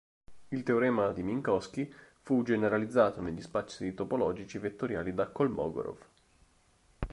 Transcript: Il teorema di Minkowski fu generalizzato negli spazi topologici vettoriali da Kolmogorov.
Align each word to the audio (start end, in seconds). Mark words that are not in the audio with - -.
Il 0.47 0.63
teorema 0.63 1.11
di 1.11 1.21
Minkowski 1.21 1.93
fu 2.21 2.41
generalizzato 2.41 3.21
negli 3.21 3.39
spazi 3.39 3.93
topologici 3.93 4.57
vettoriali 4.57 5.13
da 5.13 5.27
Kolmogorov. 5.27 5.99